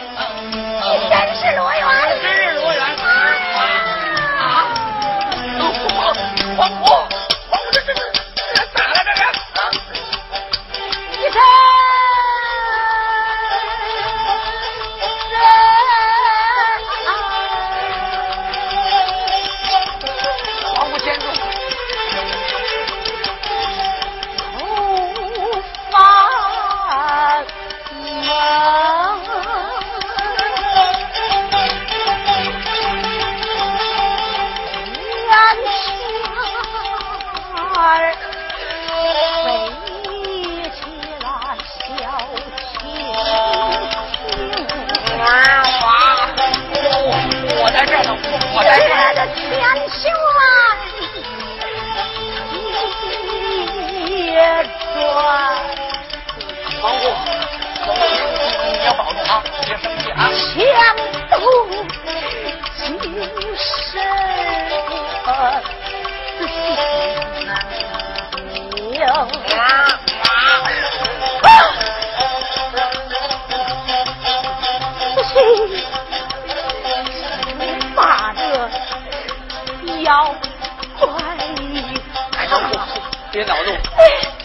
[0.00, 2.01] 你真是罗元。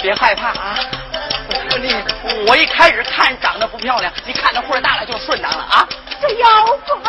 [0.01, 0.75] 别害怕啊！
[1.79, 1.93] 你
[2.47, 5.87] 我一开始看长得不漂亮，你看他岁大了就顺当了啊！
[6.21, 6.99] 这妖怪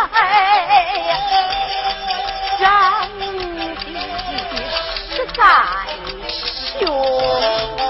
[2.58, 3.26] 长得
[5.10, 5.42] 实在
[6.78, 7.87] 凶。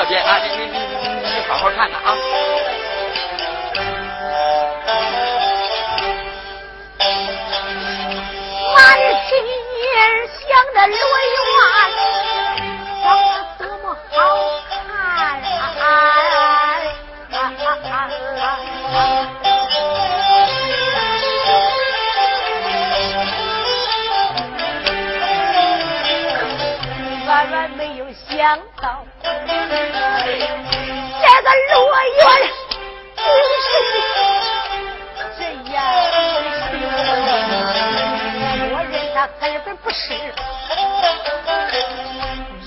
[0.00, 2.16] 这边啊，你你你你你好好看看啊。
[8.74, 8.78] 满
[9.28, 9.30] 心
[9.94, 10.96] 儿想的罗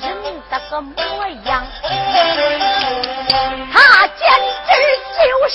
[0.01, 0.03] 人
[0.49, 0.95] 的个模
[1.45, 1.65] 样，
[3.73, 4.21] 他简
[4.67, 4.71] 直
[5.17, 5.53] 就是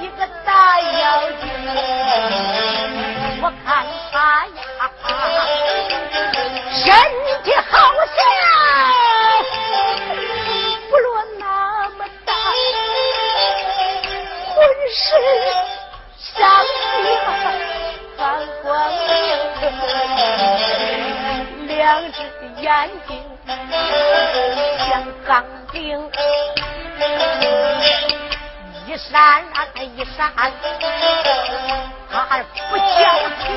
[0.00, 1.02] 一个大妖
[1.40, 1.44] 精。
[29.08, 29.18] 山
[29.54, 29.56] 啊
[29.96, 30.30] 一山，
[32.10, 32.84] 他还不讲
[33.40, 33.48] 情，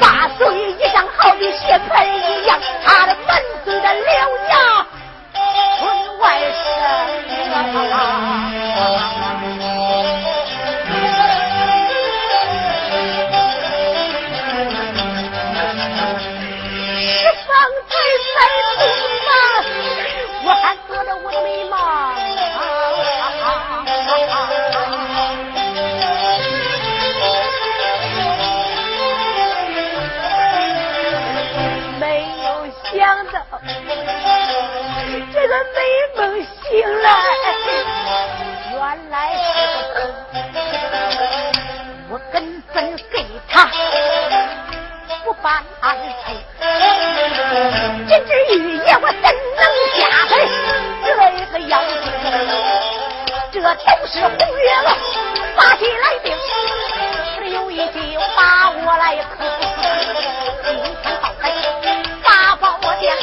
[0.00, 0.38] 八岁
[0.72, 3.47] 一张好的血盆一样，他的门。
[45.48, 46.36] 不办安排，
[48.06, 48.28] 今日
[48.58, 49.24] 玉叶我怎
[49.56, 49.64] 能
[49.96, 49.98] 下
[50.28, 50.30] 来？
[51.02, 51.08] 这
[51.38, 51.92] 一个妖精，
[53.50, 53.64] 这都
[54.06, 54.28] 是红
[54.58, 54.86] 月娥
[55.56, 56.26] 发起来的，
[57.48, 57.96] 有一句
[58.36, 59.48] 把我来坑，
[60.66, 61.42] 今天到在
[62.22, 62.66] 八宝
[63.00, 63.16] 殿。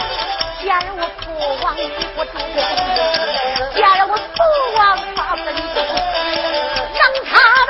[0.63, 1.23] 见我父
[1.63, 1.79] 王一
[2.15, 2.31] 不住，
[3.75, 4.41] 见我父
[4.75, 5.59] 王发愤怒，
[6.97, 7.29] 让他
[7.67, 7.69] 们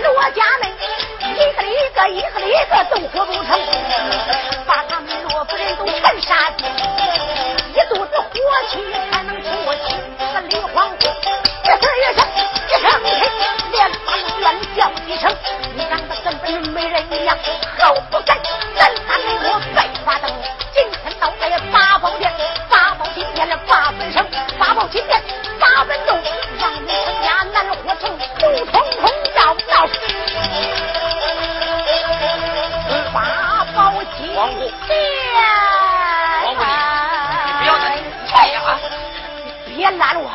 [0.00, 0.64] 罗家门
[1.24, 3.58] 一个一个一个一个都活不成，
[4.66, 6.66] 把他们罗夫人都全杀尽，
[7.72, 8.34] 一肚子火
[8.68, 8.78] 气
[9.10, 9.96] 才能出我亲
[10.34, 11.04] 个李皇姑，
[11.64, 12.18] 一声一声
[12.68, 12.92] 一声声
[13.72, 14.42] 连忙怨
[14.76, 15.34] 叫几声，
[15.74, 17.36] 你长得根本没人一样，
[17.78, 18.36] 好不该
[18.76, 20.30] 咱他给我白发灯。
[20.74, 22.30] 今天到在八宝殿，
[22.68, 24.26] 八宝金殿了八分生，
[24.58, 25.22] 八宝金殿
[25.58, 26.18] 八分钟，
[26.60, 28.18] 让你成家难活成，
[34.54, 34.94] 王姑，
[36.44, 36.60] 王姑，
[37.46, 37.84] 你不要再
[38.32, 38.78] 哎呀！
[39.66, 40.30] 你别拦我，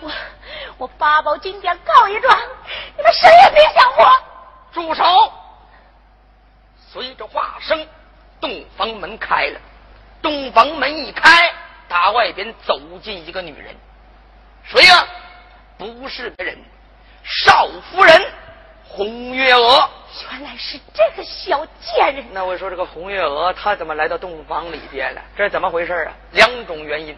[0.00, 0.10] 我
[0.78, 2.38] 我八宝金殿告一状，
[2.96, 4.04] 你们谁也别想活。
[4.72, 5.32] 住手！
[6.92, 7.86] 随着话声。
[8.40, 9.60] 洞房门开了，
[10.22, 11.52] 洞房门一开，
[11.86, 13.76] 打外边走进一个女人，
[14.64, 15.04] 谁呀？
[15.76, 16.58] 不是别人，
[17.22, 18.32] 少夫人
[18.82, 19.90] 红月娥。
[20.30, 22.24] 原来是这个小贱人。
[22.32, 25.22] 那我说这个红月娥，她怎么来到洞房里边了？
[25.36, 26.12] 这是怎么回事啊？
[26.32, 27.16] 两种原因。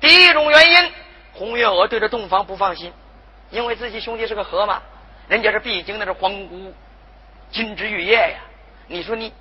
[0.00, 0.92] 第一种原因，
[1.32, 2.92] 红月娥对这洞房不放心，
[3.50, 4.82] 因为自己兄弟是个河马，
[5.28, 6.72] 人家是毕竟那是皇姑
[7.50, 8.38] 金枝玉叶呀。
[8.86, 9.32] 你说你。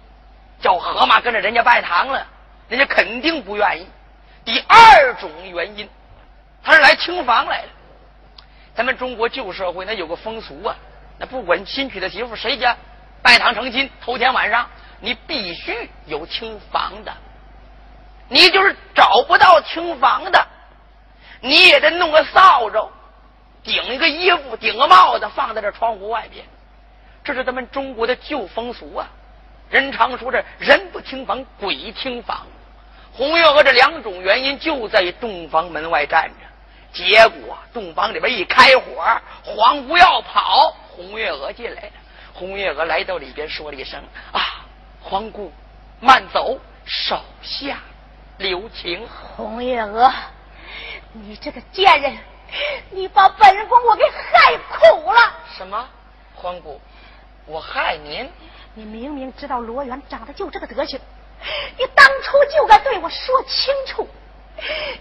[0.61, 2.25] 叫河马跟着人家拜堂了，
[2.69, 3.85] 人家肯定不愿意。
[4.45, 5.87] 第二种原因，
[6.63, 7.69] 他是来清房来了。
[8.73, 10.73] 咱们中国旧社会那有个风俗啊，
[11.17, 12.75] 那不管新娶的媳妇谁家
[13.21, 14.69] 拜堂成亲，头天晚上
[14.99, 17.13] 你必须有清房的。
[18.27, 20.47] 你就是找不到清房的，
[21.41, 22.89] 你也得弄个扫帚，
[23.63, 26.43] 顶一个衣服，顶个帽子，放在这窗户外边。
[27.23, 29.07] 这是咱们中国的旧风俗啊。
[29.69, 32.45] 人常说这人不听房，鬼听房。
[33.13, 36.45] 红月娥这两种原因就在洞房门外站着，
[36.93, 39.05] 结果洞房里边一开火，
[39.43, 41.91] 黄姑要跑，红月娥进来了。
[42.33, 44.01] 红月娥来到里边，说了一声
[44.31, 44.65] ：“啊，
[45.01, 45.51] 皇姑，
[45.99, 47.79] 慢走，手下
[48.37, 49.05] 留情。”
[49.35, 50.09] 红月娥，
[51.11, 52.17] 你这个贱人，
[52.91, 55.19] 你把本宫我给害苦了。
[55.57, 55.85] 什么？
[56.33, 56.79] 皇姑，
[57.45, 58.29] 我害您？
[58.73, 60.99] 你明明知道罗元长得就这个德行，
[61.77, 64.07] 你当初就该对我说清楚，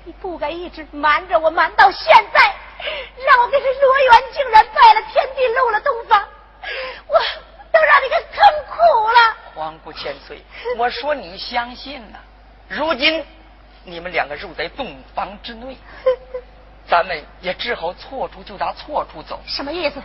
[0.05, 2.55] 你不该一直瞒着我瞒到现在，
[3.27, 6.29] 让我给这罗元竟然拜了天地漏了东方，
[7.07, 7.19] 我
[7.73, 9.37] 都让你给坑苦了。
[9.55, 10.43] 皇姑千岁，
[10.77, 12.19] 我说你相信呢。
[12.69, 13.25] 如今
[13.85, 15.77] 你们两个入在洞房之内，
[16.89, 19.41] 咱们也只好错处就打错处走。
[19.47, 20.03] 什么意思？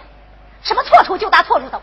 [0.62, 1.82] 什么错处就打错处走？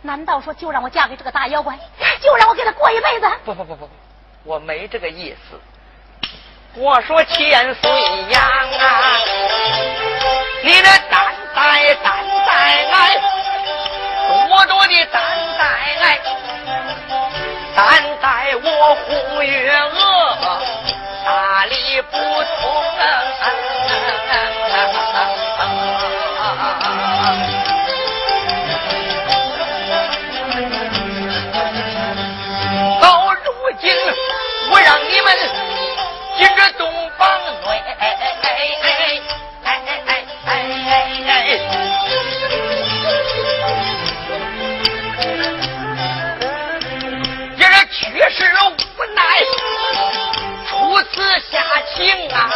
[0.00, 1.78] 难道说就让我嫁给这个大妖怪，
[2.20, 3.30] 就让我跟他过一辈子？
[3.44, 3.90] 不不不不不，
[4.42, 5.60] 我没这个意思。
[6.76, 7.90] 我说千岁
[8.30, 8.40] 呀
[8.80, 9.20] 啊，
[10.64, 11.20] 你的担
[11.54, 12.10] 待担
[12.46, 12.52] 待
[12.90, 13.20] 来，
[14.48, 15.20] 多多的担
[15.58, 15.62] 待
[16.00, 16.18] 来，
[17.76, 19.98] 担待我红月娥，
[21.26, 22.16] 大理不通
[22.98, 23.02] 啊。
[34.70, 35.28] 我让你们
[36.38, 37.28] 进这洞房
[37.66, 37.82] 内，
[48.30, 49.22] 是无奈，
[50.68, 51.62] 出此下
[51.94, 52.50] 情啊，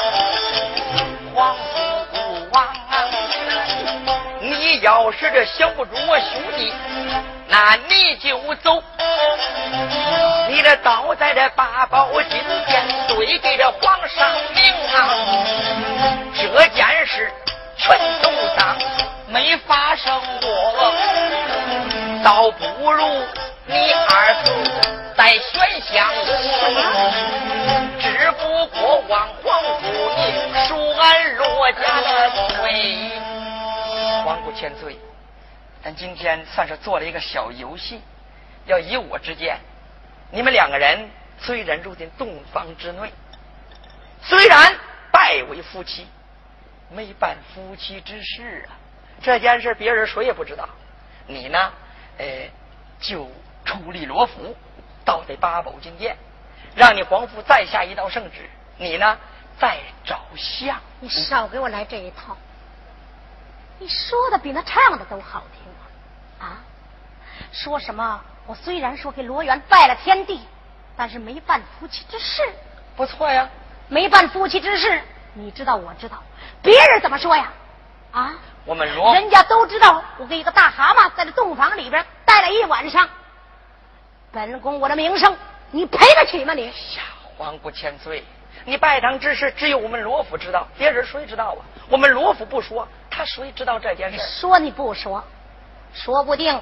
[1.35, 1.55] 皇
[2.13, 3.05] 父王啊，
[4.41, 6.73] 你要是这想不住我兄弟。
[7.51, 8.83] 那你就走，
[10.49, 15.09] 你这刀在这八宝金殿，对给这皇上明啊！
[16.37, 17.33] 这件事
[17.79, 18.77] 全都当
[19.29, 20.93] 没发生过，
[22.23, 23.03] 倒不如
[23.65, 24.35] 你二
[25.29, 26.25] 父再选相公，
[28.01, 30.23] 只不过望皇姑你
[30.67, 33.11] 恕俺罗家的罪，
[34.25, 34.99] 皇姑千岁。
[35.83, 38.01] 咱今天算是做了一个小游戏，
[38.65, 39.59] 要以我之见，
[40.31, 43.13] 你们两个人虽然入进洞房之内，
[44.23, 44.75] 虽然
[45.13, 46.07] 拜为夫妻，
[46.91, 48.73] 没办夫妻之事啊。
[49.23, 50.69] 这件事别人谁也不知道，
[51.27, 51.73] 你呢，
[52.19, 52.27] 呃，
[53.01, 53.31] 就
[53.65, 54.57] 出力罗府，
[55.09, 56.19] 到这八宝金殿，
[56.77, 59.17] 让你皇父再下一道圣旨，你呢
[59.59, 60.79] 再找相。
[61.01, 62.37] 你少给我来这一套，
[63.79, 65.63] 你说的比那唱的都好听
[66.39, 66.45] 啊！
[66.45, 66.61] 啊，
[67.53, 68.21] 说什么？
[68.47, 70.43] 我虽然说给罗元拜了天地，
[70.95, 72.43] 但是没办夫妻之事。
[72.95, 73.49] 不错呀，
[73.89, 76.23] 没办夫妻之事，你知道，我知道，
[76.63, 77.51] 别人怎么说呀？
[78.13, 78.35] 啊？
[78.67, 83.09] 我们罗人家都知道，我跟一个大蛤蟆在这洞房里边待了一晚上。
[84.31, 85.35] 本宫我的名声，
[85.71, 86.53] 你赔得起吗？
[86.55, 87.03] 你呀，
[87.37, 88.23] 皇姑千岁，
[88.65, 91.65] 你拜堂之事只有我们罗府知道，别人谁知道啊？
[91.89, 94.19] 我们罗府不说，他谁知道这件事？
[94.19, 95.25] 说你不说，
[95.95, 96.61] 说不定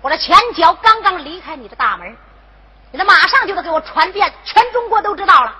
[0.00, 2.16] 我的前脚刚刚离开你的大门，
[2.90, 5.54] 你这马上就得给我传遍全中国都知道了。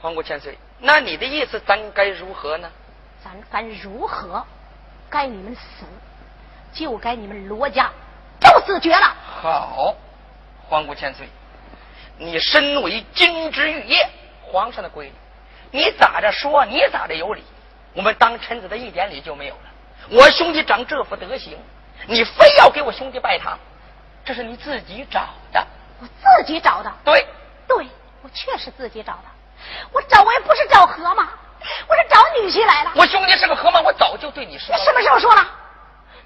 [0.00, 2.68] 皇姑千岁，那你的意思，咱该如何呢？
[3.22, 4.44] 咱该如何？
[5.08, 5.86] 该你们死，
[6.72, 7.88] 就该你们罗家
[8.40, 9.14] 就死绝了。
[9.40, 9.94] 好，
[10.68, 11.28] 皇姑千岁，
[12.18, 14.08] 你身为金枝玉叶，
[14.42, 15.12] 皇上的闺女，
[15.70, 17.44] 你咋着说，你咋着有理。
[17.94, 19.60] 我们当臣子的一点理就没有了。
[20.10, 21.56] 我兄弟长这副德行，
[22.06, 23.58] 你非要给我兄弟拜堂，
[24.24, 25.66] 这是你自己找的。
[26.00, 26.92] 我自己找的。
[27.04, 27.26] 对，
[27.66, 27.86] 对，
[28.22, 29.24] 我确实自己找的。
[29.92, 31.28] 我找我也不是找河马。
[31.88, 32.92] 我是找女婿来了。
[32.94, 34.76] 我兄弟是个河马，我早就对你说。
[34.76, 34.84] 了。
[34.84, 35.46] 什么时候说了？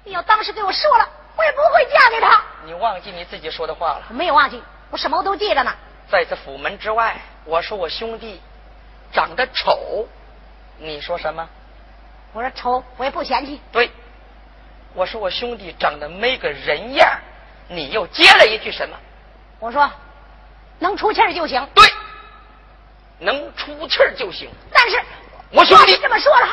[0.03, 2.41] 你要当时给我说了，我也不会嫁给他。
[2.65, 4.03] 你忘记你自己说的话了？
[4.09, 5.73] 没有忘记，我什么都记着呢。
[6.09, 8.41] 在这府门之外，我说我兄弟
[9.13, 10.07] 长得丑，
[10.77, 11.47] 你说什么？
[12.33, 13.59] 我说丑，我也不嫌弃。
[13.71, 13.89] 对，
[14.93, 17.19] 我说我兄弟长得没个人样，
[17.67, 18.97] 你又接了一句什么？
[19.59, 19.89] 我说
[20.79, 21.67] 能出气儿就行。
[21.73, 21.85] 对，
[23.19, 24.49] 能出气儿就行。
[24.71, 25.01] 但是。
[25.53, 26.47] 我兄弟这么说了，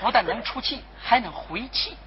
[0.00, 1.98] 不但能出气，还能回气。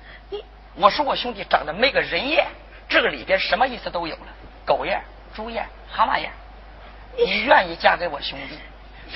[0.79, 2.46] 我说我兄弟长得没个人样，
[2.88, 4.27] 这个里边什么意思都有了，
[4.63, 5.01] 狗样、
[5.36, 6.31] 猪样、蛤蟆样。
[7.17, 8.60] 你愿意嫁给我兄弟，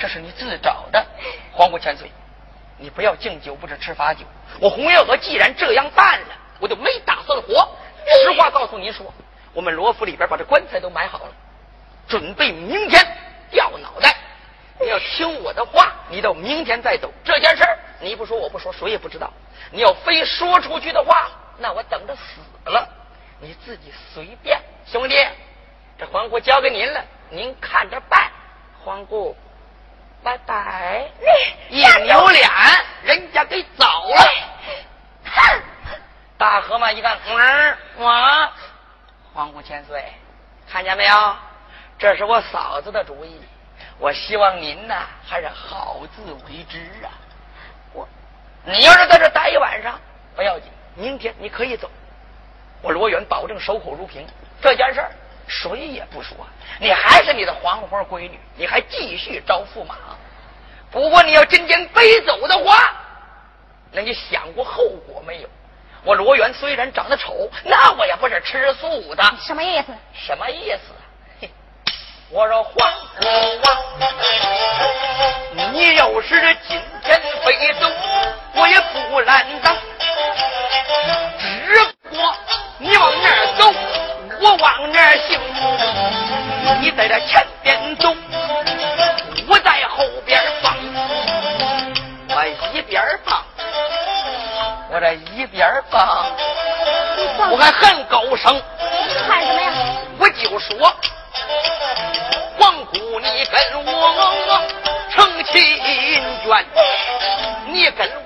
[0.00, 1.06] 这是你自找的。
[1.52, 2.10] 皇姑千岁，
[2.78, 4.24] 你不要敬酒不吃吃罚酒。
[4.58, 7.68] 我红月娥既然这样办了，我就没打算活。
[8.24, 9.14] 实话告诉您说，
[9.52, 11.32] 我们罗府里边把这棺材都买好了，
[12.08, 13.06] 准备明天
[13.52, 14.16] 掉脑袋。
[14.80, 17.08] 你要听我的话，你到明天再走。
[17.22, 19.32] 这件事儿你不说我不说，谁也不知道。
[19.70, 22.40] 你要非说出去的话，那我等着死
[22.70, 22.88] 了。
[23.40, 25.16] 你自己随便，兄弟，
[25.98, 28.30] 这皇姑交给您了，您看着办。
[28.84, 29.36] 皇姑，
[30.22, 31.08] 拜拜。
[31.68, 32.48] 你一扭脸，
[33.02, 34.32] 人家给走了。
[36.38, 38.52] 大河马一看，嗯，我
[39.32, 40.04] 皇姑千岁，
[40.70, 41.36] 看见没有？
[41.98, 43.40] 这是我嫂子的主意。
[43.98, 47.14] 我希望您呐，还是好自为之啊！
[47.92, 48.08] 我，
[48.64, 50.00] 你要是在这待一晚上
[50.34, 51.90] 不要紧，明天你可以走。
[52.80, 54.26] 我罗元保证守口如瓶。
[54.60, 55.10] 这件事儿
[55.46, 56.36] 谁也不说，
[56.80, 59.96] 你还是你的黄花闺女，你还继续招驸马。
[60.90, 62.94] 不过你要真真飞走的话，
[63.90, 65.48] 那你想过后果没有？
[66.04, 69.22] 我罗元虽然长得丑，那我也不是吃素的。
[69.40, 69.92] 什么意思？
[70.12, 70.92] 什么意思？
[72.34, 72.72] 我说黄
[73.20, 73.28] 国
[73.62, 73.76] 王，
[75.74, 77.86] 你要是今天非走，
[78.54, 79.76] 我也不拦挡。
[81.68, 82.34] 只不过
[82.78, 83.70] 你往那儿走，
[84.40, 85.38] 我往那儿行。
[86.80, 88.16] 你在这前边走，
[89.46, 90.74] 我在后边放。
[92.34, 93.44] 我一边放，
[94.90, 96.32] 我这一边放，
[97.50, 98.58] 我还很高声。
[99.28, 99.70] 喊什么呀？
[100.18, 100.96] 我就说。
[107.72, 108.21] 你跟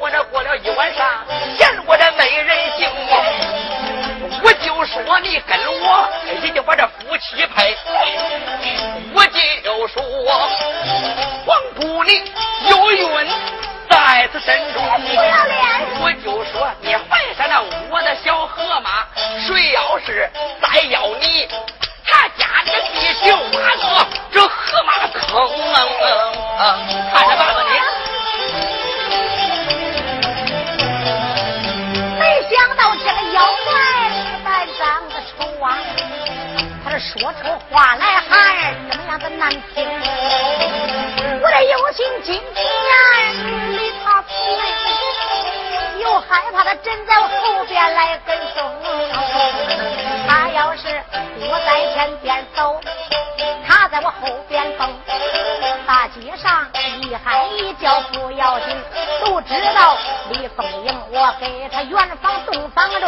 [59.26, 59.96] 不知道
[60.30, 63.00] 李凤英，我给他远方洞房中，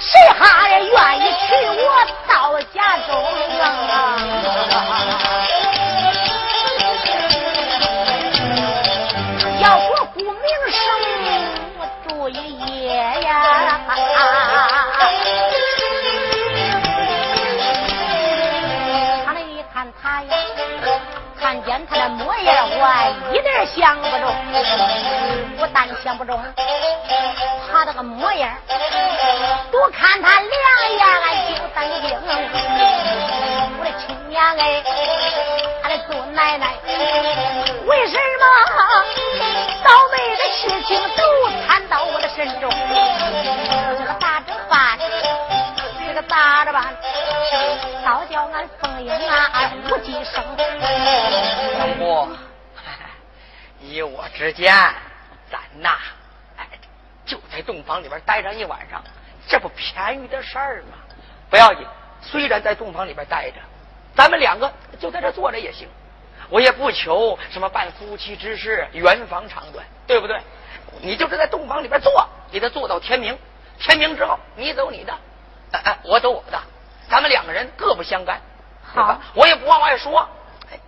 [0.00, 3.24] 谁还愿意娶我到家中
[3.88, 4.16] 啊？
[21.94, 22.82] 看见他的模样，我
[23.32, 24.34] 一点想不中。
[25.56, 26.42] 不但想不中，
[27.70, 28.50] 他这个模样，
[29.70, 30.50] 多看他两
[30.96, 32.10] 眼，俺就当惊。
[33.78, 34.82] 我的亲娘哎，
[35.84, 36.74] 俺的祖奶奶，
[37.86, 38.44] 为什么
[39.84, 41.22] 倒霉的事情都
[41.68, 42.68] 摊到我的身中？
[43.96, 44.98] 这个咋整办？
[46.28, 46.94] 咋着办？
[48.04, 50.42] 早叫俺凤英啊，无计生。
[51.78, 52.28] 老婆，
[53.80, 54.72] 依我之见，
[55.50, 55.90] 咱呐，
[56.56, 56.66] 哎，
[57.24, 59.02] 就在洞房里边待上一晚上，
[59.46, 60.98] 这不便宜的事儿吗？
[61.50, 61.86] 不要紧，
[62.20, 63.56] 虽然在洞房里边待着，
[64.14, 65.88] 咱们两个就在这坐着也行。
[66.50, 70.38] 我也不求什么办夫妻之事，圆房长短，对不对？
[71.00, 73.36] 你就是在洞房里边坐，给他坐到天明。
[73.78, 75.12] 天明之后，你走你的，
[75.74, 76.58] 哎哎，我走我的，
[77.10, 78.40] 咱们两个人各不相干。
[78.84, 80.24] 好，我也不往外说，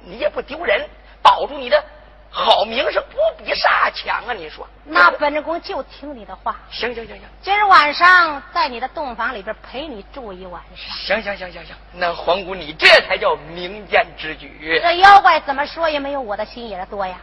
[0.00, 0.88] 你也不丢人，
[1.21, 1.85] 保住你的
[2.31, 4.33] 好名声，不比啥强啊？
[4.33, 4.64] 你说？
[4.85, 6.55] 那本宫就听你的话。
[6.71, 10.96] 行行行行，今儿晚上在你的洞房里边陪你住一晚上。
[10.96, 14.79] 行行行行行，那皇姑你这才叫明鉴之举。
[14.81, 17.16] 这妖怪怎么说也没有我的心眼多呀，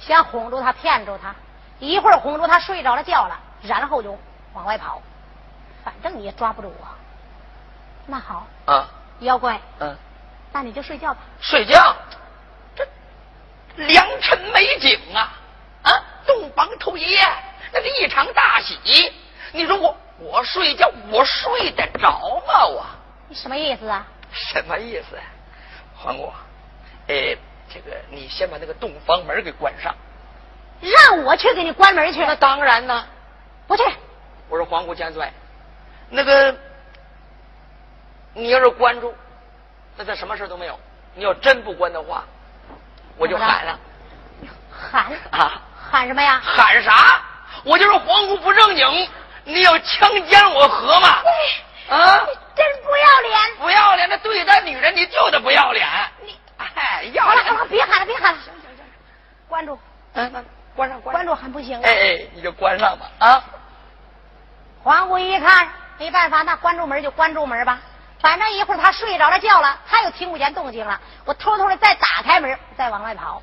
[0.00, 1.32] 想哄住他，骗住他，
[1.78, 4.18] 一会儿哄住他睡着了觉了，然后就
[4.54, 5.00] 往外跑，
[5.84, 6.86] 反正你也抓不住我。
[8.06, 8.88] 那好，啊，
[9.20, 9.96] 妖怪，嗯，
[10.52, 11.20] 那你就睡觉吧。
[11.40, 11.96] 睡觉，
[12.76, 12.86] 这
[13.84, 15.32] 良辰美景啊
[15.82, 15.90] 啊！
[16.26, 17.20] 洞房头一夜，
[17.72, 19.12] 那是一场大喜。
[19.52, 22.10] 你说我我睡觉，我睡得着
[22.46, 22.66] 吗？
[22.66, 22.86] 我
[23.28, 24.06] 你什么意思啊？
[24.32, 25.18] 什么意思？
[25.96, 26.32] 皇姑，
[27.08, 27.36] 哎，
[27.68, 29.94] 这个你先把那个洞房门给关上。
[30.80, 32.24] 让我去给你关门去？
[32.24, 33.04] 那当然呢，
[33.66, 33.82] 不去。
[34.48, 35.28] 我说皇姑千岁，
[36.10, 36.54] 那个
[38.36, 39.14] 你要是关住，
[39.96, 40.78] 那他什么事都没有。
[41.14, 42.22] 你要真不关的话，
[43.16, 43.78] 我就喊了。
[44.70, 45.62] 喊啊！
[45.90, 46.38] 喊什么呀？
[46.44, 47.22] 喊啥？
[47.64, 49.08] 我就是皇姑不正经，
[49.44, 51.08] 你要强奸我合吗？
[51.88, 52.26] 啊！
[52.54, 53.56] 真不要脸！
[53.58, 55.88] 不要脸的对待女人，你就得不要脸。
[56.22, 58.84] 你哎，要脸好了好了，别喊了别喊了，行行行
[59.48, 59.78] 关住，
[60.12, 60.44] 嗯，那
[60.74, 61.90] 关上关关住还不行啊哎！
[61.90, 63.44] 哎，你就关上吧啊！
[64.82, 65.66] 皇姑一看
[65.98, 67.80] 没办法，那关住门就关住门吧。
[68.20, 71.00] 反正一会儿他睡着了觉了，他又听不见动静了。
[71.24, 73.42] 我偷偷的再打开门，再往外跑。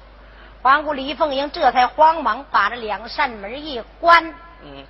[0.61, 4.23] 皇姑李凤英这才慌忙把这两扇门一关，
[4.63, 4.85] 嗯，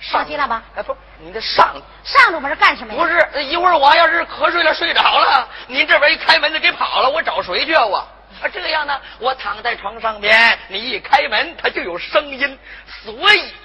[0.00, 0.62] 上心了吧？
[0.76, 1.74] 哎，不，你得上。
[2.04, 3.00] 上住门干什么呀？
[3.00, 7.98] 不是，一会儿我要是瞌睡了睡着了，您这边一开门就给跑了，我找谁去啊我？
[8.42, 12.58] 啊，这样呢，我躺在床上边，你一开门，它就有声音，
[13.04, 13.14] 所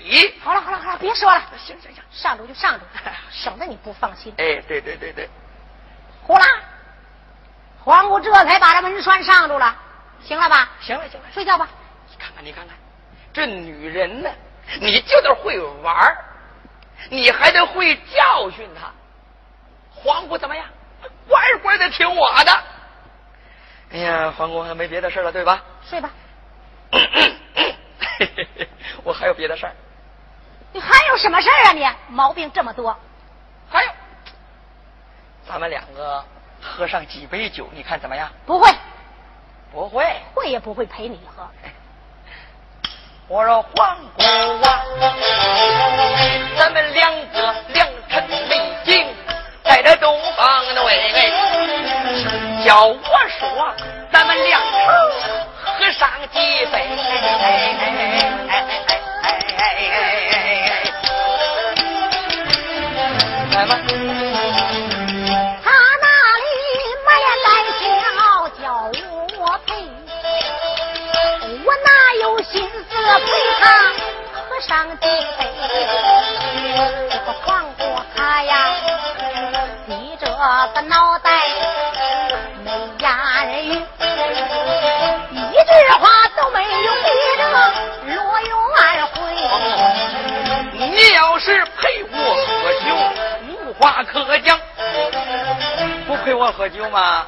[0.03, 2.86] 以，好了好了好了，别说了，行行行，上住就上住，
[3.32, 4.32] 省得你不放心。
[4.38, 5.27] 哎，对对对对，
[6.28, 6.46] 呼啦，
[7.82, 9.74] 皇姑这才把这门栓上住了，
[10.22, 10.68] 行了吧？
[10.82, 11.70] 行了行了，睡觉吧。
[12.10, 12.76] 你看看你看看，
[13.32, 14.30] 这女人呢，
[14.82, 16.18] 你就得会玩儿
[17.10, 18.92] 你还得会教训她。
[19.96, 20.66] 皇姑怎么样？
[21.30, 22.52] 乖乖的听我的。
[23.94, 25.63] 哎呀，皇姑还没别的事了，对吧？
[25.90, 26.10] 睡吧。
[29.04, 29.74] 我还有别的事儿，
[30.74, 31.88] 你还有什么事儿啊你？
[32.10, 32.98] 毛病这么多。
[35.47, 36.23] 咱们两个
[36.62, 38.29] 喝上几杯酒，你看怎么样？
[38.45, 38.69] 不会，
[39.71, 40.05] 不会。
[40.33, 41.47] 会也不会陪你喝。
[43.29, 44.83] 我说黄姑啊，
[46.57, 49.07] 咱们两个良辰美景，
[49.63, 51.12] 在这东方的位，
[52.65, 52.97] 叫我
[53.39, 53.73] 说
[54.12, 54.67] 咱们两口
[55.63, 56.88] 喝上几杯。
[57.41, 57.73] 来
[96.67, 97.25] 喝酒吗？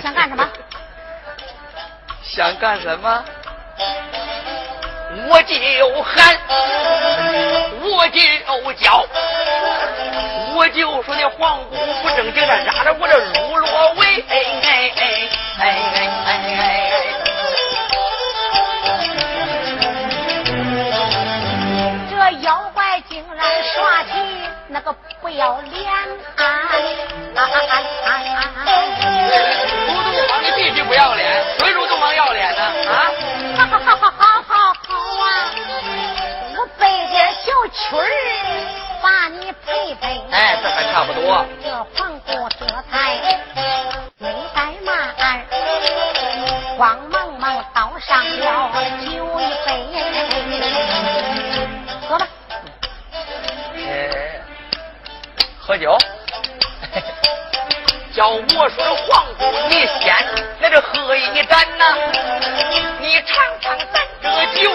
[0.00, 0.48] 想干什么？
[2.22, 3.24] 想干什么？
[5.28, 5.56] 我就
[6.04, 6.38] 喊，
[7.82, 8.20] 我就
[8.74, 9.04] 叫，
[10.54, 15.66] 我就说那黄姑不正经的拉着我这入罗围，哎哎哎哎
[16.24, 16.62] 哎哎！
[22.08, 23.44] 这妖怪竟然
[23.74, 24.10] 耍起
[24.68, 25.90] 那个不要脸！
[26.36, 26.57] 啊
[27.38, 27.46] 入
[30.02, 32.62] 洞房你必须不要脸，谁入洞房要脸呢？
[32.90, 33.10] 啊！
[33.56, 34.54] 好好好好好
[35.22, 35.26] 啊！
[36.56, 38.02] 我背点小曲儿
[39.00, 40.20] 把你陪陪。
[40.32, 41.46] 哎，这还差不多。
[41.62, 43.20] 这皇姑这才
[44.18, 45.14] 没怠慢，
[46.76, 49.06] 慌忙忙倒上了酒
[49.40, 49.68] 一杯，
[52.08, 52.26] 喝吧。
[53.76, 53.86] 哎，
[55.60, 55.96] 喝酒。
[58.18, 60.12] 要我说这皇姑，你先
[60.60, 61.94] 来这喝一盏呐，
[62.98, 64.28] 你尝尝咱这
[64.60, 64.68] 酒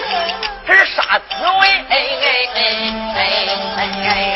[0.66, 1.68] 这是啥滋味？
[1.90, 2.26] 哎哎
[2.56, 2.58] 哎
[3.18, 3.20] 哎
[3.76, 4.08] 哎哎！
[4.08, 4.33] 哪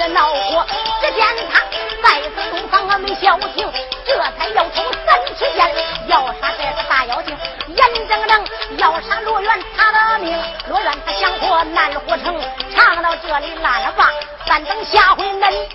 [0.00, 0.66] 的恼火，
[1.02, 1.60] 只见他
[2.02, 3.70] 再次东方啊没消停，
[4.06, 5.74] 这才要出三尺剑，
[6.06, 7.36] 要杀这个大妖精，
[7.76, 8.44] 眼睁睁
[8.78, 10.34] 要杀罗元他的命，
[10.70, 12.34] 罗元他想活难活成，
[12.74, 14.10] 唱到这里烂了吧，
[14.46, 15.68] 咱等下回恁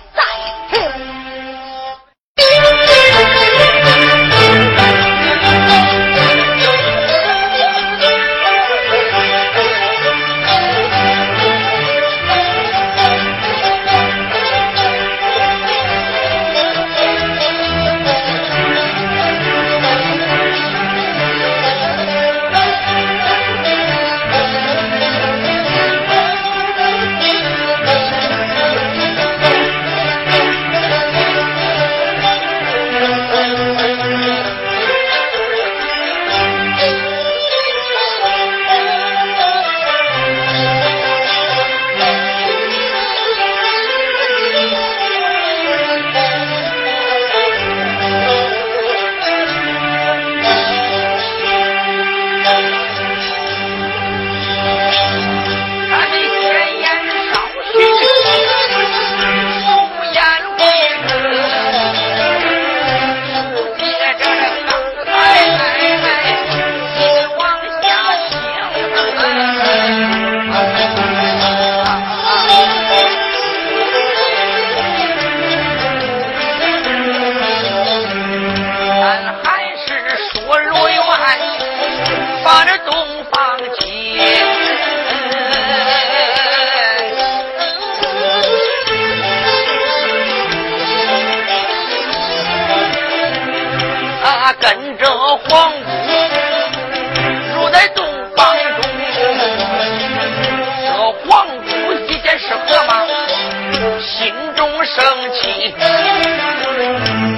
[104.56, 105.74] 中生气，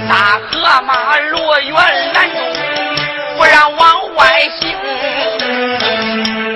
[0.09, 1.75] 大河马罗元
[2.13, 2.37] 拦住，
[3.37, 4.75] 不让往外行。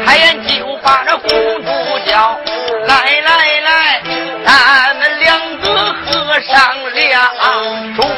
[0.06, 1.30] 开眼就把这公
[1.63, 1.67] 主
[2.06, 2.39] 叫
[2.88, 4.02] 来来来，
[4.45, 8.10] 咱们两个和尚两中。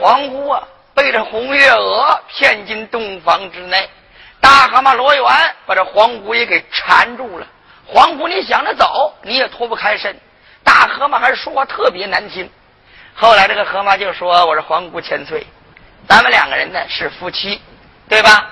[0.00, 0.62] 皇姑啊，
[0.94, 3.88] 被这红月娥骗进洞房之内，
[4.40, 5.24] 大蛤蟆罗元
[5.66, 7.46] 把这皇姑也给缠住了。
[7.90, 10.14] 皇姑，你想着走，你也脱不开身。
[10.62, 12.48] 大河马还是说话特别难听。
[13.14, 15.46] 后来这个河马就说：“我是皇姑千岁，
[16.06, 17.60] 咱们两个人呢是夫妻，
[18.06, 18.46] 对吧？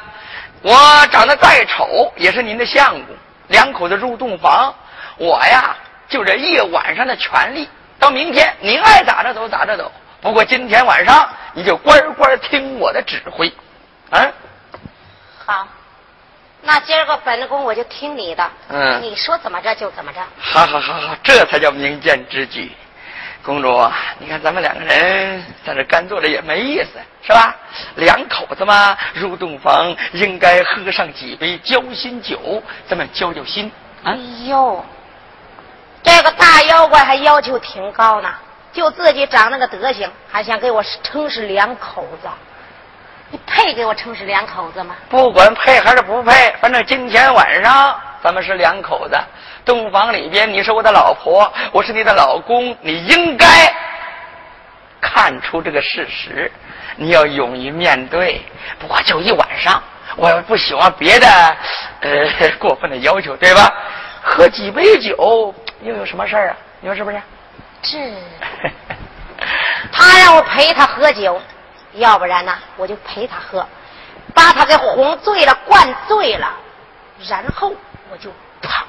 [0.63, 3.15] 我长得再丑也是您的相公，
[3.49, 4.75] 两口子入洞房，
[5.19, 5.77] 我呀
[6.09, 7.69] 就这一晚上的权利。
[7.99, 9.93] 到明天您爱咋着走咋着走。
[10.23, 13.53] 不过今天晚上你就乖乖听我的指挥，
[14.11, 14.27] 啊？
[15.45, 15.69] 好，
[16.67, 20.21] 那今儿个本宫我就听你的，嗯你说怎么着就怎么着。
[20.39, 22.73] 好好好好，这才叫明鉴之举。
[23.45, 27.55] 公主，你看咱们两个人在这干坐着也没意思，是吧？
[27.95, 33.71] 两口子嘛，入洞房应该喝上几杯交心酒，咱们交交心
[34.03, 34.19] 啊哎。
[34.49, 34.85] 呦，
[36.03, 38.29] 这个大妖怪还要求挺高呢，
[38.73, 42.29] 就自己长那个德行，还想给我称是两口子。
[43.31, 44.95] 你配给我称是两口子吗？
[45.09, 49.19] 不管配还是不配，反正今天晚上咱们是两口子。
[49.65, 53.47] 洞房里边，你是我的老婆，我是你的老公，你应该
[55.01, 56.51] 看出这个事实，
[56.95, 58.41] 你要勇于面对。
[58.79, 59.83] 不过就一晚上，
[60.17, 61.27] 我要不喜欢别的
[62.01, 63.73] 呃过分的要求，对吧？
[64.23, 66.57] 喝几杯酒又有什么事儿啊？
[66.81, 67.21] 你说是不是？
[67.83, 68.15] 是。
[69.91, 71.41] 他让我陪他喝酒。
[71.97, 73.67] 要不然呢，我就陪他喝，
[74.35, 76.49] 把他给哄醉了、灌醉了，
[77.29, 77.73] 然后
[78.11, 78.31] 我就
[78.63, 78.87] 跑。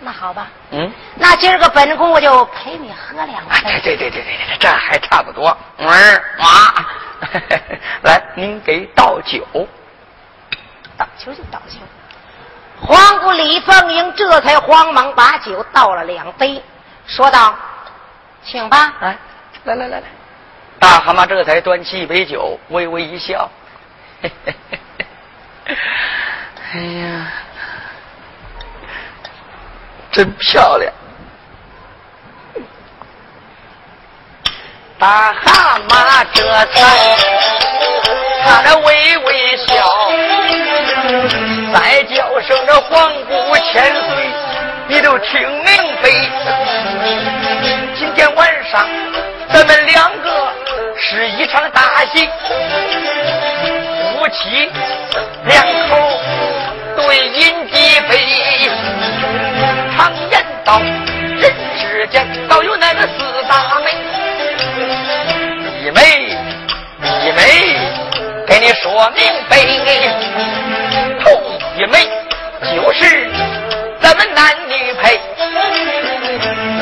[0.00, 3.80] 那好吧，嗯，那今儿个本宫我就陪你喝两杯。
[3.82, 5.56] 对对对对对对，这还差不多。
[5.78, 5.88] 嗯
[6.38, 6.86] 啊，
[8.02, 9.44] 来，您给倒酒。
[10.96, 11.78] 倒酒就倒酒。
[12.80, 16.62] 皇姑李凤英这才慌忙把酒倒了两杯，
[17.06, 17.56] 说道
[18.44, 19.18] ：“请吧。”来，
[19.64, 20.06] 来来来来。
[20.78, 23.50] 大蛤蟆这才端起一杯酒，微微一笑
[26.72, 27.32] ：“哎呀，
[30.12, 30.92] 真漂亮！”
[34.98, 37.16] 大蛤蟆这才
[38.44, 40.10] 他那微微笑，
[41.72, 44.30] 再叫声这皇姑千岁，
[44.88, 45.66] 你都听明
[46.02, 46.10] 白。
[47.96, 48.88] 今天晚上
[49.52, 50.47] 咱们两个。
[51.10, 52.28] 是一场大戏，
[54.12, 54.70] 夫妻
[55.46, 55.96] 两口
[56.96, 58.70] 对饮几杯。
[59.96, 63.90] 常言道，人世间倒有那个四大美，
[65.82, 66.00] 一美
[67.24, 67.40] 一美，
[68.46, 69.56] 给你说明白。
[71.24, 71.30] 头
[71.78, 72.06] 一美
[72.76, 73.30] 就是
[74.02, 75.18] 咱们男女配，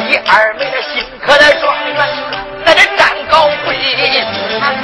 [0.08, 1.75] 第二美的心可得状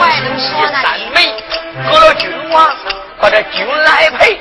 [0.03, 0.77] 那怪能说呢。
[0.83, 1.33] 三美
[1.89, 2.77] 隔了君王
[3.21, 4.41] 把这君来陪，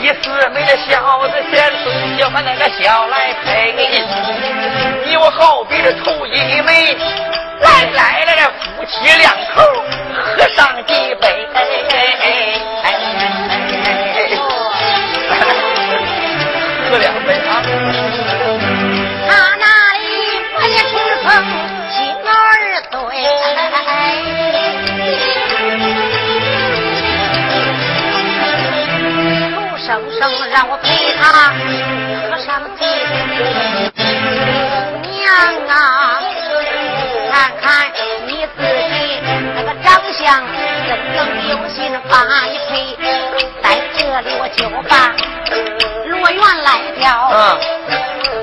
[0.00, 3.74] 第四妹的小子贤孙就和那个小来陪。
[5.04, 6.96] 你我好比这头一枚，
[7.60, 8.44] 来来来这，
[8.76, 9.60] 夫妻两口
[10.14, 11.48] 喝上几杯。
[16.88, 17.34] 喝两杯
[30.30, 31.52] 生让我陪他
[32.30, 34.00] 喝上几杯，
[35.02, 35.24] 娘
[35.68, 36.20] 啊，
[37.32, 37.64] 看看
[38.26, 39.20] 你自己
[39.54, 40.24] 那个长相，
[40.88, 41.76] 怎能有心
[42.08, 42.14] 把
[42.46, 42.96] 你陪？
[43.62, 43.64] 在
[43.96, 44.58] 这里我就
[44.88, 44.92] 把
[46.08, 47.04] 罗元来了，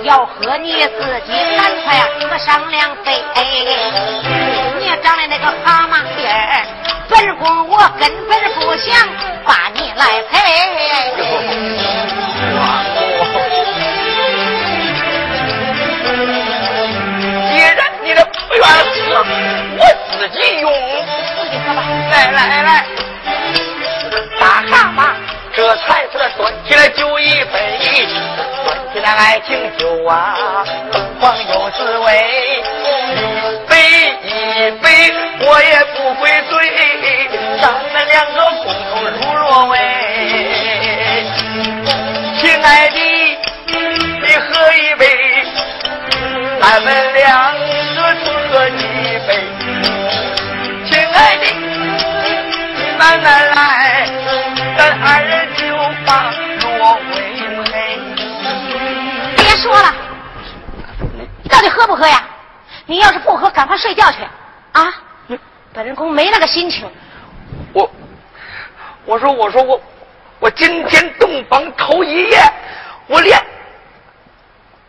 [0.04, 3.24] 要喝你自己赶快喝上两杯。
[4.80, 6.66] 你长得那个蛤蟆脸，
[7.10, 9.08] 本宫我根本不想
[9.46, 10.34] 把你来陪。
[17.50, 19.26] 既然你的不愿喝，
[19.78, 20.72] 我自己用。
[21.36, 21.80] 自己喝吧。
[22.12, 22.70] 来来来，
[24.40, 25.00] 大蛤蟆
[25.56, 26.90] 这才是端起了？
[26.90, 27.56] 酒一杯，
[28.94, 30.36] 端起了爱情酒啊，
[31.20, 32.06] 光有滋味。
[34.26, 34.88] 一杯
[35.40, 36.54] 我也不会醉，
[37.60, 39.78] 咱们两个共同入罗喂。
[42.40, 42.98] 亲爱的，
[44.22, 45.04] 你喝一杯，
[46.62, 47.54] 咱们两
[47.96, 48.80] 个都喝一
[49.28, 49.30] 杯。
[50.86, 51.46] 亲爱的，
[52.76, 54.08] 你慢慢来，
[61.54, 62.24] 到底喝不喝呀？
[62.88, 64.18] 你要是不喝，赶快睡觉去
[64.72, 64.92] 啊！
[65.72, 66.90] 本宫没那个心情。
[67.74, 67.90] 我，
[69.06, 69.80] 我说，我说我，
[70.40, 72.40] 我今天洞房头一夜，
[73.06, 73.40] 我连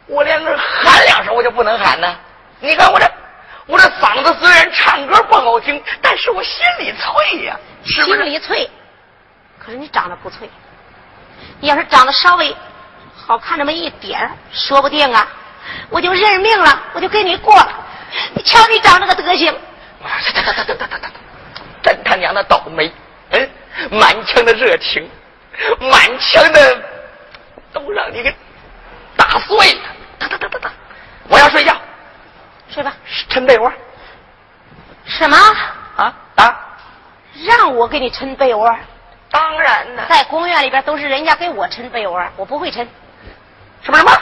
[0.06, 2.16] 我连个喊两声我就不能喊呢。
[2.60, 3.06] 你看我这
[3.66, 8.70] 我这嗓子虽然唱歌不好听，但是我心里脆呀，是心里脆。
[9.58, 10.48] 可是你长得不脆，
[11.60, 12.56] 你要是长得稍微
[13.14, 15.26] 好看那么一点说不定啊，
[15.90, 17.68] 我就认命了，我就跟你过了。
[18.34, 19.54] 你瞧你长那个德行，
[21.82, 22.92] 真他娘的倒霉！
[23.30, 23.50] 嗯，
[23.90, 25.08] 满腔的热情，
[25.80, 26.82] 满腔的
[27.72, 28.34] 都让你给
[29.16, 29.80] 打碎了。
[30.18, 30.70] 哒哒哒哒哒！
[31.28, 31.76] 我要睡觉，
[32.68, 32.92] 睡吧，
[33.30, 33.72] 抻被窝。
[35.06, 35.36] 什么？
[35.96, 36.60] 啊啊！
[37.46, 38.74] 让我给你抻被窝？
[39.30, 42.86] 当然呢，在公园里边都是人家给我抻被窝，我不会抻。
[43.82, 44.12] 什么什么？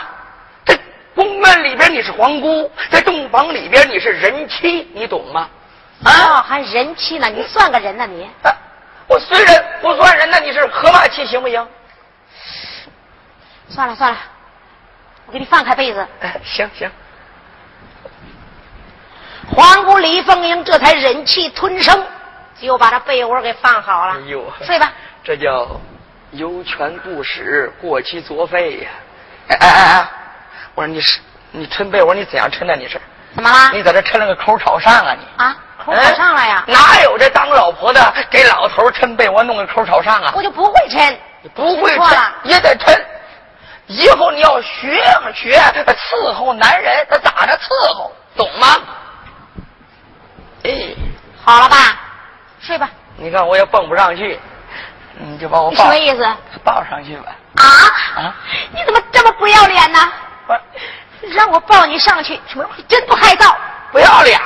[1.14, 5.48] 这宫院里边你是皇姑，在洞房里边你是人妻，你懂吗？
[6.04, 7.28] 啊，还人妻呢？
[7.28, 8.28] 你算个人呢你？
[9.08, 11.68] 我虽然不算人，呢你是河马妻行不行？
[13.68, 14.18] 算了算了，
[15.26, 16.06] 我给你放开被子。
[16.20, 16.90] 哎，行行。
[19.54, 22.06] 皇姑李凤英这才忍气吞声，
[22.60, 24.14] 就把这被窝给放好了。
[24.14, 24.92] 哎呦，睡吧。
[25.22, 25.80] 这叫
[26.30, 28.90] 有权不使，过期作废呀！
[29.48, 30.08] 哎哎哎哎，
[30.74, 32.74] 我说你是你抻被窝，你怎样抻的？
[32.76, 33.00] 你是
[33.34, 33.70] 怎么了？
[33.72, 35.14] 你在这抻了个口朝上啊？
[35.14, 36.64] 你啊，口朝上了呀？
[36.66, 40.32] 哪有这当老婆的给老头抻被窝弄个口朝上啊？
[40.34, 41.14] 我就不会抻，
[41.54, 42.98] 不会抻也得抻。
[43.86, 45.02] 以后你要学
[45.34, 48.66] 学伺候男人，他咋着伺候，懂吗？
[50.64, 50.70] 哎，
[51.44, 51.76] 好了吧，
[52.60, 52.88] 睡吧。
[53.16, 54.40] 你看我也蹦不上去，
[55.18, 55.76] 你就把我抱。
[55.76, 56.26] 什么意思？
[56.64, 57.36] 抱上去吧。
[57.56, 58.34] 啊啊！
[58.72, 59.98] 你怎么这么不要脸呢？
[60.46, 60.60] 我
[61.34, 62.68] 让我抱你上去，什么？
[62.76, 63.54] 你真不害臊！
[63.92, 64.40] 不要脸！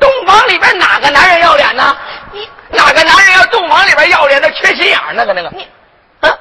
[0.00, 1.96] 洞房里边哪个男人要脸呢？
[2.32, 5.50] 你哪个男人要洞房里边要脸的缺心眼那个那个？
[5.50, 5.68] 你
[6.20, 6.38] 啊！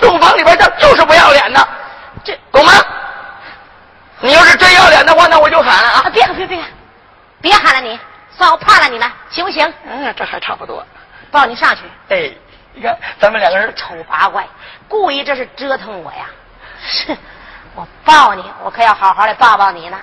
[0.00, 1.68] 洞房里边他就是不要脸的，
[2.24, 2.72] 这懂吗？
[4.20, 6.10] 你要是真要脸的话，那我就喊了啊！
[6.12, 6.62] 别别别！
[7.40, 7.98] 别喊了，你
[8.36, 9.72] 算我怕了你了，行不行？
[9.84, 10.84] 嗯，这还差不多。
[11.30, 11.82] 抱你上去。
[12.08, 12.30] 哎，
[12.72, 14.46] 你看咱们两个人丑八怪，
[14.88, 16.26] 故意这是折腾我呀！
[16.86, 17.16] 是，
[17.78, 19.96] 我抱你，我可要好好的抱抱你呢。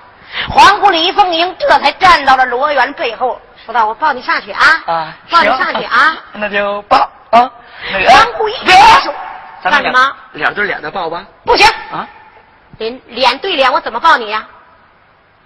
[0.49, 4.65] 皇姑李凤英这才站到了罗元背后，说道：“我抱你上去啊！
[4.85, 6.17] 啊，抱你上去啊！
[6.31, 6.97] 那就抱
[7.31, 7.51] 啊！”
[8.07, 9.13] 皇姑一别手，
[9.61, 10.15] 干什么？
[10.31, 11.25] 脸对脸的抱吧？
[11.43, 12.07] 不行啊！
[12.77, 14.47] 脸脸对脸，我怎么抱你呀？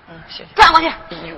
[0.08, 0.46] 嗯，行。
[0.56, 0.88] 转过去。
[0.88, 1.36] 哎呦！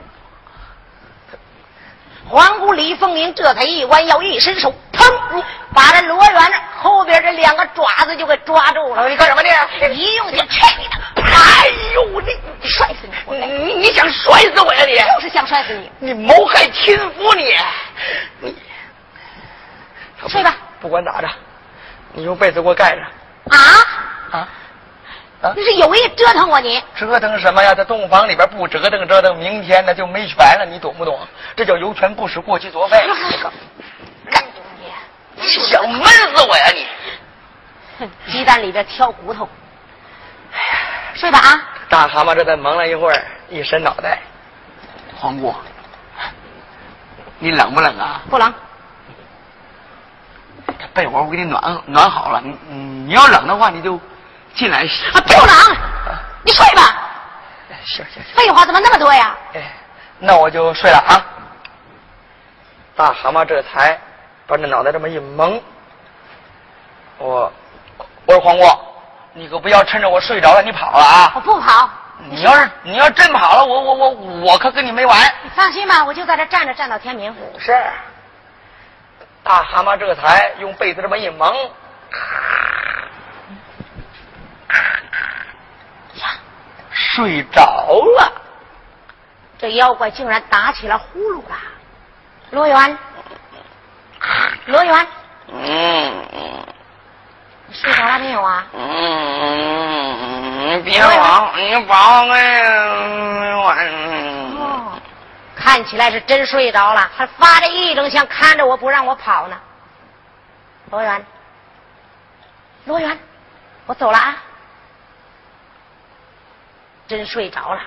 [2.32, 9.10] 皇姑李凤英这才一弯腰，一伸手，砰，把这罗元后边这两个爪子就给抓住了。
[9.10, 9.50] 你干什么呢？
[9.94, 11.30] 一用劲，踹你的！
[11.30, 12.28] 哎呦，你
[12.63, 13.38] 摔死你！
[13.38, 14.86] 你你想摔死我呀？
[14.86, 15.91] 你就是想摔死你！
[16.00, 17.34] 你谋害亲夫！
[17.36, 17.54] 你
[18.39, 18.56] 你
[20.30, 20.56] 睡吧。
[20.80, 21.28] 不管咋着，
[22.13, 23.02] 你用被子给我盖着。
[23.58, 23.60] 啊
[24.32, 24.48] 啊！
[25.56, 26.60] 你是有意折腾我？
[26.62, 27.74] 你折腾什么呀？
[27.74, 31.20] 在洞房里边不折腾折腾，明天呢就没权了，你懂不懂？
[31.56, 33.04] 这叫有权不使，过期作废。
[35.34, 36.86] 你想闷死我呀你！
[38.00, 39.50] 哼，鸡蛋里边挑骨头。
[40.54, 40.80] 哎呀，
[41.16, 41.70] 睡吧啊！
[41.90, 44.20] 大蛤蟆这才蒙了一会儿，一伸脑袋。
[45.16, 45.56] 黄姑，
[47.40, 48.22] 你冷不冷啊？
[48.30, 48.54] 不冷。
[50.68, 54.00] 这被窝我给你暖暖好了，你你要冷的话你就。
[54.56, 55.22] 进来啊！
[55.22, 55.78] 不冷，
[56.44, 56.82] 你睡吧。
[57.84, 58.36] 行行行。
[58.36, 59.36] 废话怎么那么多呀？
[59.54, 59.62] 哎，
[60.20, 61.26] 那我就睡了啊。
[62.96, 64.00] 大蛤蟆这才
[64.46, 65.62] 把这脑袋这么一蒙。
[67.18, 67.52] 我
[68.26, 68.78] 我说黄瓜，
[69.34, 71.32] 你可不要趁着我睡着了你跑了啊！
[71.36, 71.90] 我不跑。
[72.30, 74.10] 你要是你要真跑了，我我我
[74.42, 75.20] 我可跟你没完。
[75.44, 77.36] 你放心吧，我就在这站着站到天明。
[77.58, 77.76] 是。
[79.44, 81.52] 大蛤蟆这才用被子这么一蒙。
[86.16, 86.28] 呀，
[86.92, 87.62] 睡着
[88.18, 88.32] 了。
[89.58, 91.56] 这妖怪竟然打起了呼噜了。
[92.50, 92.98] 罗元，
[94.66, 95.08] 罗元，
[95.48, 96.26] 嗯，
[97.68, 98.66] 你睡着了没有啊？
[98.74, 98.80] 嗯，
[100.68, 102.62] 你别跑，你跑开！
[103.56, 105.00] 我，
[105.56, 109.58] 看起来是真睡着了，还发着一整像看着我不让我跑呢。
[110.90, 111.26] 罗元，
[112.86, 113.18] 罗元，
[113.86, 114.36] 我走了啊。
[117.12, 117.82] 真睡着了。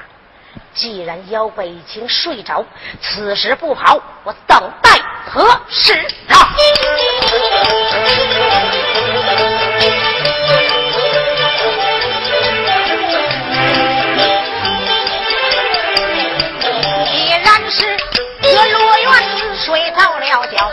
[0.74, 2.62] 既然妖怪已经睡着，
[3.00, 5.94] 此时不跑，我等待何时
[6.28, 6.54] 啊？
[17.06, 17.96] 既然是
[18.42, 19.10] 这罗元
[19.56, 20.70] 睡着了觉，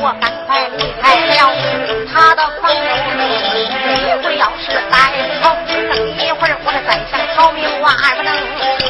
[0.00, 1.54] 我赶快离开了
[2.12, 2.80] 他的房中。
[3.94, 4.96] 一会要是再
[5.40, 5.56] 跑，
[6.64, 8.32] 等一会儿我再想逃命，万不能。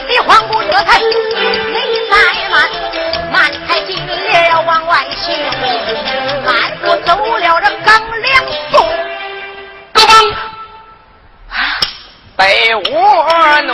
[0.09, 1.07] 李皇姑这才没
[2.11, 2.13] 再
[2.51, 2.55] 慢，
[3.33, 5.35] 慢抬金莲要往外行，
[6.45, 6.51] 慢
[6.83, 8.79] 步走了这刚两步，咯
[9.95, 10.35] 嘣，
[12.37, 13.71] 被窝内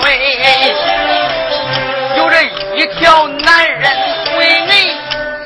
[2.16, 2.42] 有着
[2.76, 3.90] 一条男人
[4.26, 4.96] 推你，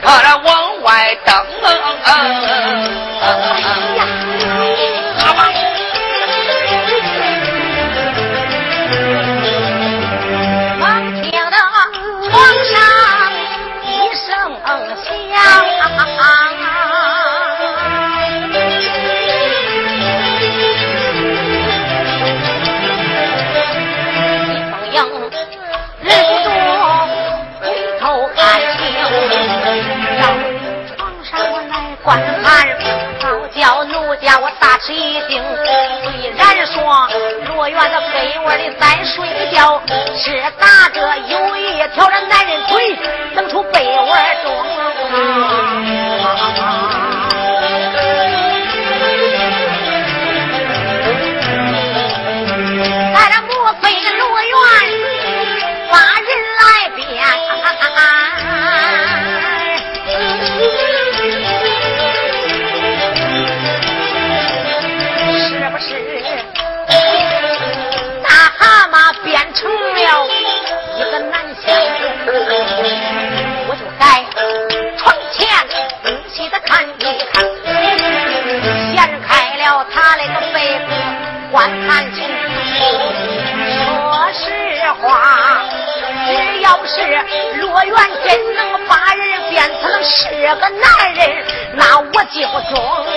[0.02, 1.34] 他这往外蹬。
[1.64, 3.64] 哎呀！
[3.96, 4.00] 猛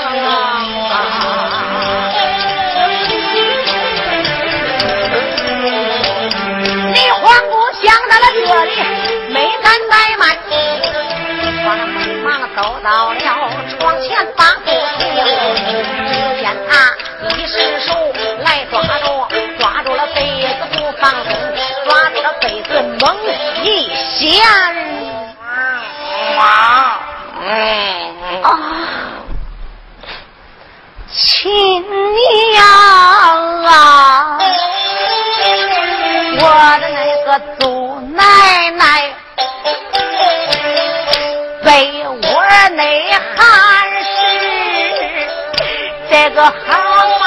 [8.08, 8.70] 到了这里，
[9.30, 10.22] 没敢怠慢，
[11.64, 11.66] 慌
[12.24, 13.18] 忙走到了
[13.78, 14.06] 床前
[14.36, 15.00] 把布停。
[16.08, 16.70] 只见他
[17.28, 17.88] 一伸手
[18.40, 19.06] 来抓住，
[19.58, 21.30] 抓住了被子不放松，
[21.86, 22.68] 抓住了被子
[23.00, 23.16] 猛
[23.62, 24.42] 一掀。
[26.38, 27.00] 啊，
[31.42, 31.50] 亲
[32.52, 32.62] 娘
[33.64, 34.38] 啊，
[36.38, 36.44] 我
[36.80, 37.28] 的那个
[37.58, 38.82] 祖奶奶，
[41.64, 41.68] 被
[42.06, 43.40] 窝内还
[44.04, 44.06] 是
[46.08, 46.52] 这个好
[47.18, 47.24] 吗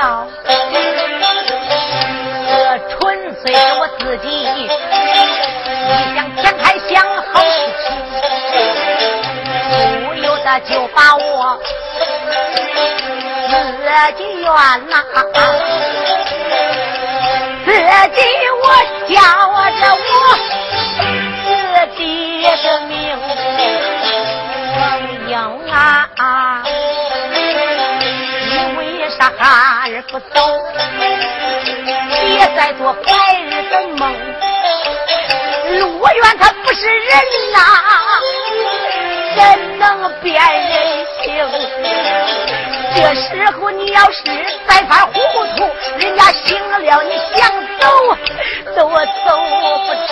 [0.00, 0.26] 想到，
[2.48, 2.52] 这
[2.88, 2.98] 纯
[3.36, 4.66] 粹是我自己一
[6.14, 6.90] 想天开想
[7.30, 7.44] 好事
[7.84, 7.86] 情。
[10.06, 11.60] 不由得就把我
[13.50, 13.52] 自
[14.16, 14.48] 己怨
[14.88, 14.92] 呐，
[17.66, 18.18] 自己
[18.62, 18.64] 我
[19.06, 19.14] 叫
[19.70, 20.08] 着我
[21.76, 22.02] 自己
[22.42, 22.46] 的
[22.88, 22.90] 命
[25.28, 25.32] 应
[25.70, 25.74] 啊！
[30.10, 30.24] 不走？
[32.26, 33.10] 别再做白
[33.48, 34.12] 日的梦。
[35.78, 37.08] 陆远他不是人
[37.52, 37.56] 呐、
[39.36, 41.24] 怎能变人性？
[42.96, 44.20] 这时候你要是
[44.66, 45.12] 再犯糊
[45.56, 47.48] 涂，人家醒了你想
[47.78, 47.86] 走
[48.74, 49.38] 都走
[49.86, 50.08] 不成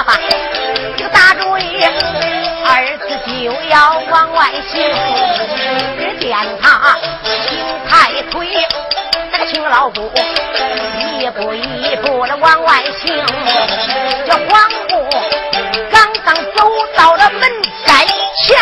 [0.00, 0.16] 心里拿把
[0.96, 1.84] 这个大主意，
[2.64, 4.72] 儿子就要往外行。
[5.98, 6.96] 只见他
[7.48, 8.66] 轻抬腿，
[9.30, 10.10] 那个青老步
[11.18, 13.24] 一步一步的往外行。
[14.26, 14.94] 这皇姑
[15.90, 17.50] 刚刚走到了门
[17.86, 18.58] 寨前，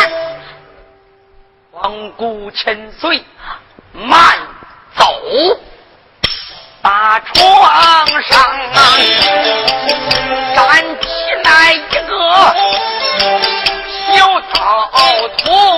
[1.70, 3.22] 皇姑千岁，
[3.92, 4.38] 慢
[4.96, 5.04] 走，
[6.82, 8.40] 大床上
[15.46, 15.77] Oh!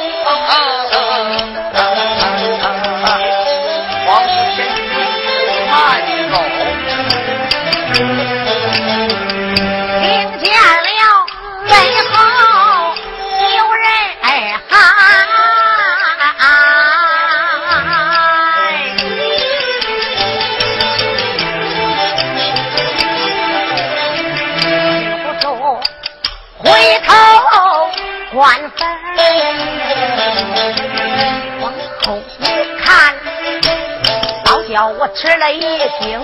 [35.01, 35.61] 我吃了一
[35.99, 36.21] 惊。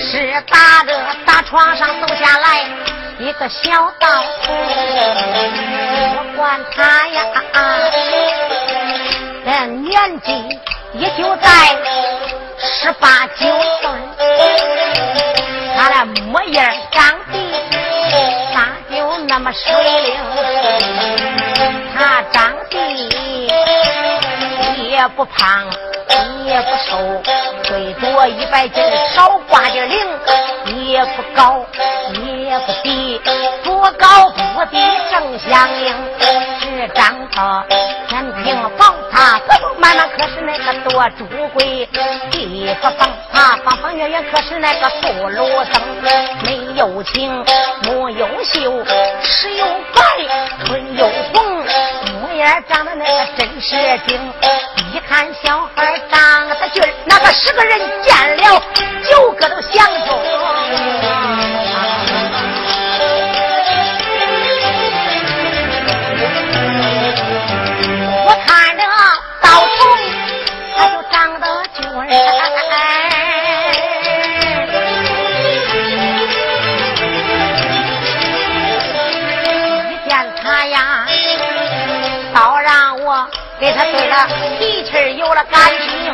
[0.00, 0.96] 是打着
[1.26, 2.64] 大床上走下来
[3.18, 4.22] 一个小道，
[6.14, 7.58] 我管他呀，啊
[9.44, 10.60] 这年纪
[10.92, 11.50] 也就在
[12.56, 13.46] 十八九
[13.80, 13.90] 岁，
[15.76, 17.34] 他那模样长得
[18.54, 20.14] 咋就那么水灵？
[21.98, 22.76] 他长得
[24.88, 25.68] 也不胖。
[26.08, 27.22] 你也不瘦，
[27.64, 28.82] 最多一百斤，
[29.14, 29.96] 少挂点零。
[30.64, 31.64] 你也不高，
[32.12, 33.20] 你也不低，
[33.62, 34.78] 不高不低
[35.10, 35.94] 正相应。
[36.60, 37.66] 只长得
[38.08, 41.88] 天庭宝塔，丰丰满满，可是那个多珠贵。
[42.30, 45.82] 地不方塔，方方圆圆，可是那个不罗僧。
[46.44, 47.44] 没有情，
[47.84, 48.84] 没有秀，
[49.22, 50.02] 齿又白，
[50.64, 51.57] 唇又红，
[52.38, 53.74] 模样长得那个真是
[54.06, 54.32] 精。
[54.92, 58.62] 一看小孩长得俊，那个十个人见了
[59.10, 60.16] 九个都相中。
[68.24, 68.84] 我看着
[69.42, 69.82] 道童，
[70.76, 71.82] 他就长得俊。
[72.08, 72.14] 一
[83.60, 84.28] 给他对了
[84.58, 86.12] 脾气有了感情，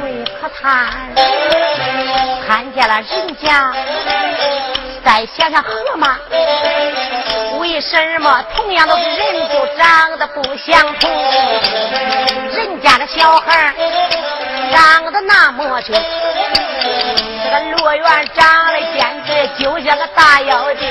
[0.00, 0.92] 对可叹，
[2.46, 3.72] 看见了人家，
[5.02, 6.18] 再想想河马，
[7.58, 11.10] 为什么同样都是人，就长得不相同？
[12.52, 13.72] 人家的小孩
[14.70, 15.96] 长得那么俊，
[17.42, 20.86] 这个罗元长得简直就像个大妖精。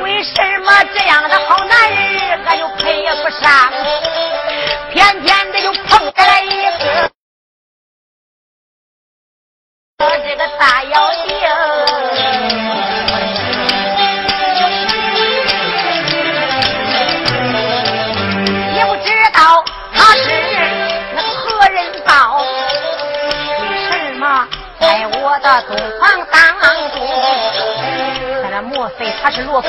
[0.00, 0.32] 为什
[0.64, 1.28] 么这样的
[4.92, 7.10] 偏偏的就碰来了一个
[9.98, 11.24] 我这个大妖精，
[18.74, 20.24] 也不知道他是
[21.36, 22.44] 何人道，
[23.60, 24.48] 为什么
[24.80, 26.36] 在我的东房当
[26.90, 26.96] 中？
[28.62, 29.68] 莫非他是罗福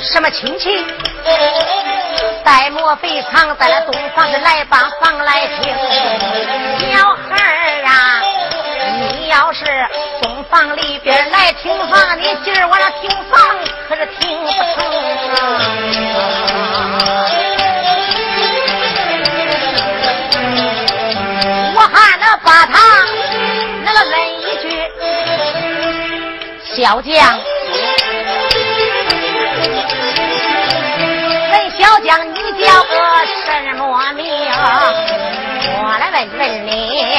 [0.00, 0.84] 什么亲戚？
[2.44, 5.72] 待莫非藏在了东房的来把房来听？
[6.92, 7.36] 小孩
[7.84, 8.20] 啊，
[8.98, 9.64] 你要是
[10.20, 13.40] 东房里边来听房，你今儿晚上听房
[13.88, 14.56] 可是听不成
[21.74, 22.74] 我还能把他
[23.84, 24.66] 那个问一句，
[26.76, 27.51] 小将。
[36.38, 37.16] 问你，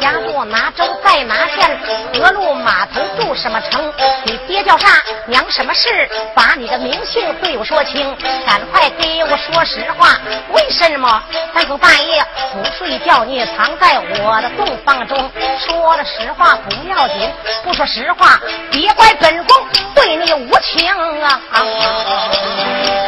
[0.00, 1.78] 家住哪州，在哪县？
[2.14, 3.92] 何路码头住什么城？
[4.24, 4.88] 你爹叫啥？
[5.26, 6.08] 娘什么事？
[6.34, 8.16] 把你的名姓对我说清，
[8.46, 10.18] 赶快给我说实话。
[10.52, 11.22] 为什么
[11.54, 13.24] 三更半夜不睡觉？
[13.24, 15.30] 你藏在我的洞房中？
[15.58, 17.32] 说了实话不要紧，
[17.62, 18.40] 不说实话，
[18.70, 19.56] 别怪本宫
[19.94, 20.88] 对你无情
[21.22, 21.40] 啊！
[21.52, 23.03] 既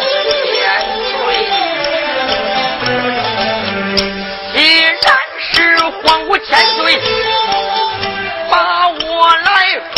[8.51, 9.47] 把我来
[9.95, 9.97] 捆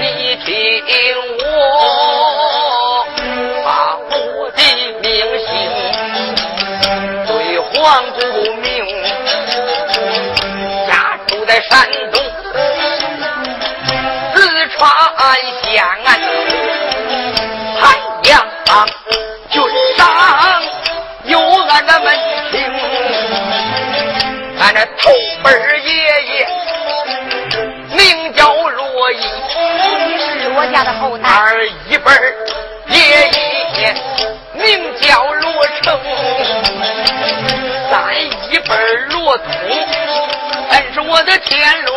[0.00, 0.46] 你听
[1.38, 1.42] 我
[3.64, 4.58] 把我的
[5.02, 5.48] 名姓
[7.26, 7.28] 对
[7.58, 7.72] 黄
[8.12, 8.20] 姑
[8.60, 8.64] 名
[10.88, 10.92] 家
[11.26, 12.03] 住在山
[41.46, 41.93] 天伦